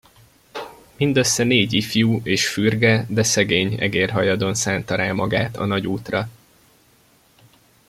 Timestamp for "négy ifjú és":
1.43-2.47